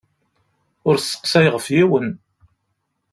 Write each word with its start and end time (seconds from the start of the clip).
Ur 0.87 0.95
sseqsayeɣ 0.99 1.53
ɣef 1.55 1.67
yiwen. 1.75 2.07